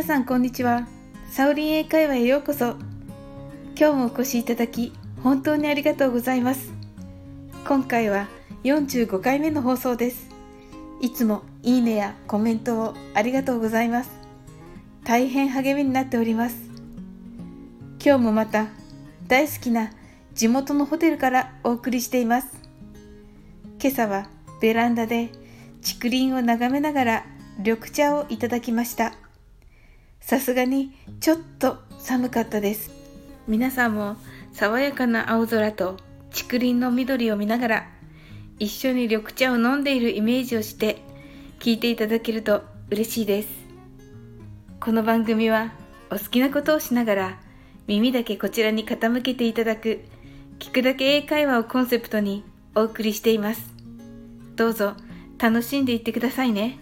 [0.00, 0.88] 皆さんこんにちは。
[1.30, 2.68] サオリン英会話へようこそ。
[3.78, 6.72] 今日もお越しいただき、本当にありがとうございます。
[7.68, 8.26] 今回は
[8.64, 10.30] 45回目の放送です。
[11.02, 14.10] いつもいいねやコメントをありがとうございます。
[15.04, 16.56] 大変励みになっております。
[18.02, 18.68] 今日もまた
[19.28, 19.90] 大好きな
[20.32, 22.48] 地元のホテルからお送りしています。
[23.78, 24.30] 今朝は
[24.62, 25.28] ベランダで
[25.82, 27.26] 竹林を眺めながら
[27.58, 29.12] 緑茶をいただきました。
[30.20, 32.90] さすがにちょっと寒かったです。
[33.48, 34.16] 皆さんも
[34.52, 35.96] 爽やかな青空と
[36.30, 37.88] 竹林の緑を見ながら
[38.58, 41.02] 一緒に緑茶を飲んでいるイメージをして
[41.58, 43.48] 聞いていただけると嬉しいです。
[44.78, 45.72] この番組は
[46.10, 47.40] お好きなことをしながら
[47.86, 50.00] 耳だけこちらに傾けていただく
[50.58, 53.74] 聞くだけ英会話をコンセプトにお送りしています。
[54.54, 54.94] どうぞ
[55.38, 56.78] 楽しんでいってくださいね。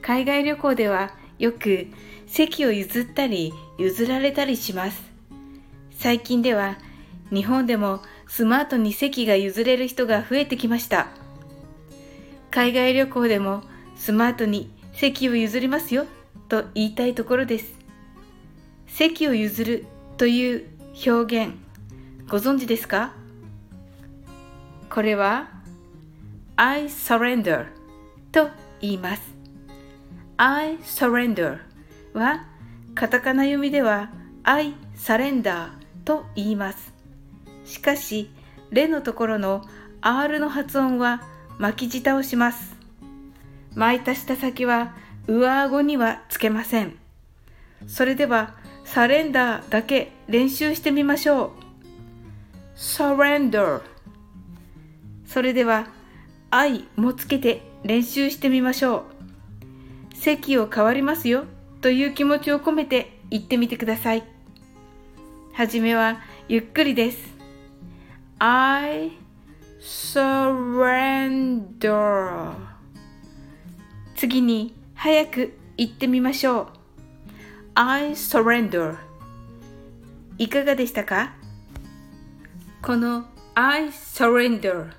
[0.00, 1.86] 海外旅行ではよく
[2.26, 5.02] 席を譲ったり譲られたりします。
[5.98, 6.78] 最近では
[7.32, 11.08] 日本でもスマートに席が譲れる人が増えてきました。
[12.50, 13.62] 海外旅行でも
[13.96, 16.06] スマートに席を譲りますよ
[16.48, 17.74] と言いたいところです。
[18.86, 19.86] 席を譲る
[20.18, 20.66] という
[21.06, 21.54] 表現
[22.28, 23.14] ご存知ですか？
[24.90, 25.48] これは
[26.56, 27.66] I surrender
[28.30, 29.31] と言います。
[30.36, 31.58] I surrender
[32.14, 32.46] は
[32.94, 34.10] カタカナ読みでは
[34.42, 35.70] I surrender
[36.04, 36.92] と言います。
[37.64, 38.30] しかし、
[38.70, 39.62] レのところの
[40.00, 41.22] R の発音は
[41.58, 42.74] 巻き舌をします。
[43.74, 44.94] 巻いた舌先は
[45.26, 46.96] 上顎にはつけません。
[47.86, 51.50] それでは、サレンダーだけ練習してみましょう。
[52.76, 53.82] surrender
[55.26, 55.86] それでは、
[56.50, 59.11] I もつけて練習してみましょう。
[60.22, 61.46] 席を変わりますよ
[61.80, 64.22] という気持ちを込めて言ってみてください。
[65.52, 67.18] はじめはゆっくりです。
[68.38, 69.10] I
[69.80, 70.84] surrender
[74.14, 76.68] 次に早く言ってみましょう。
[77.74, 78.94] I surrender
[80.38, 81.34] いかがでしたか？
[82.80, 83.24] この
[83.56, 84.92] I surrender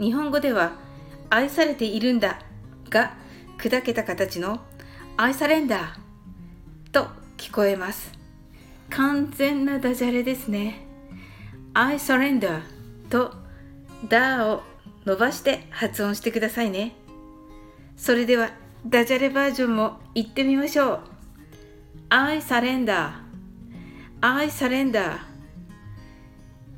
[0.00, 0.72] 日本語では
[1.30, 2.40] 愛されているんだ
[2.90, 3.21] が
[3.58, 4.60] 砕けた形の
[5.16, 5.78] I surrender
[6.92, 8.12] と聞こえます。
[8.90, 10.86] 完全なダジャレですね。
[11.74, 12.62] I surrender
[13.08, 13.34] と
[14.08, 14.62] da を
[15.04, 16.94] 伸ばして発音してくださいね。
[17.96, 18.50] それでは
[18.86, 21.00] ダジャレバージョンも言ってみましょう。
[22.08, 23.12] I surrender
[24.20, 25.18] I surrender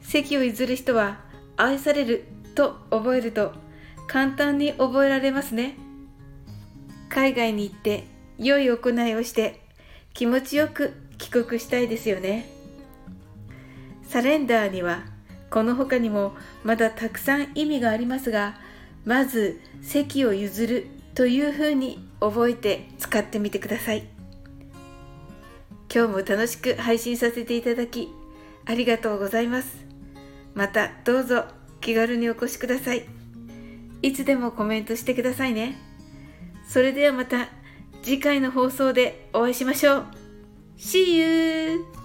[0.00, 1.18] 席を譲る人は
[1.56, 3.52] 愛されると覚えると
[4.06, 5.76] 簡単に覚えられますね。
[7.16, 8.04] 海外に行って
[8.36, 9.62] 良い行いをして
[10.12, 12.46] 気持ちよく帰国したいですよね。
[14.02, 15.02] サレンダーには
[15.48, 18.56] この他にもまだたくさん意味がありますが
[19.06, 24.06] まず席を譲るというふうに覚えて使ってみてください。
[25.90, 28.12] 今日も楽しく配信させていただき
[28.66, 29.86] ありがとうございます。
[30.52, 31.46] またどうぞ
[31.80, 33.06] 気軽にお越しください。
[34.02, 35.95] いつでもコメントしてくださいね。
[36.68, 37.48] それではまた
[38.02, 40.06] 次回の放送でお会いしましょう
[40.78, 41.95] See you!